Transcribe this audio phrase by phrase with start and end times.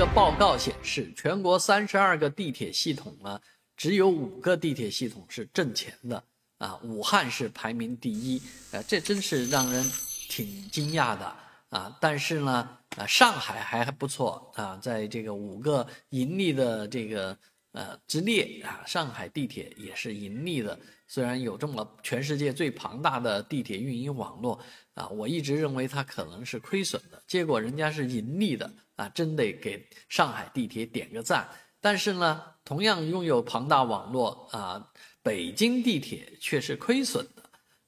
[0.00, 3.38] 个报告显示，全国三十二个地铁系统呢，
[3.76, 6.24] 只有五个地铁系统是挣钱的。
[6.56, 8.40] 啊，武汉是排名第一，
[8.70, 9.84] 呃，这真是让人
[10.30, 11.36] 挺惊讶的。
[11.68, 11.94] 啊。
[12.00, 14.50] 但是呢，啊，上海还还不错。
[14.54, 17.36] 啊，在这个五个盈利的这个
[17.72, 20.78] 呃之列啊，上海地铁也是盈利的。
[21.06, 24.58] 虽然有这么全世界最庞大的地铁运营网络
[24.94, 31.48] 啊，我一直认为它可能是亏损的，结果人家是盈利的啊，真得给上海地铁点个赞。
[31.80, 37.39] 但是呢，同样拥有庞大网络啊，北京地铁却是亏损的。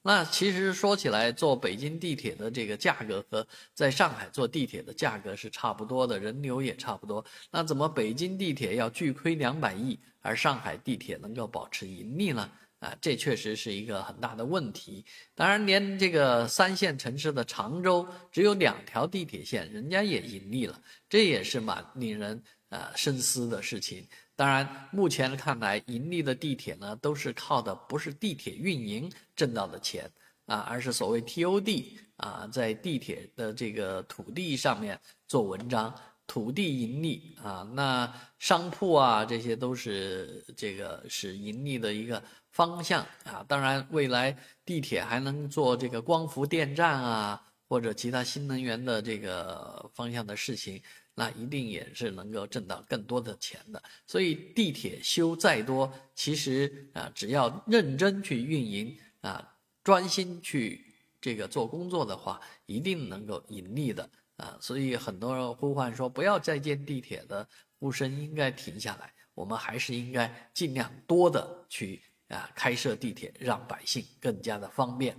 [0.05, 7.23] 那其实说起来，坐北京地铁的这个价格和在上海坐地铁的价格是差不多的，人流也差不多。
[7.49, 12.51] 那怎么北京地铁要巨亏两百亿，而上海地铁能够保持盈利呢？
[12.79, 15.05] 啊，这确实是一个很大的问题。
[15.33, 24.05] 当然，连这个三线城市的常州只有两条地铁线，人家也盈利了，这也是蛮令人呃深思的事情。
[24.35, 30.09] 当然，目前看来，盈利的地铁呢，都是靠的不是地铁运营挣到的钱
[30.47, 35.93] 啊，而是所谓 TOD 啊，在地铁的这个土地上面做文章，
[36.25, 42.21] 土地盈利啊，那商铺啊，这些都是这个是盈利的一个。
[42.53, 47.41] 方向啊，当然，未来地铁还能做这个光伏电站啊，
[47.73, 50.79] 或者其他新能源的这个方向的事情，
[51.15, 53.81] 那一定也是能够挣到更多的钱的。
[54.05, 60.85] 所以，地铁修再多，其实啊，只要认真去运营啊，专心去
[61.19, 64.07] 这个做工作的话，一定能够盈利的
[64.37, 64.55] 啊。
[64.61, 72.03] 所以，很多人呼唤说不要再建地铁的呼声应该停下来，我们还是应该尽量多的去。
[72.27, 75.15] 啊，开设地铁让百姓更加的方便。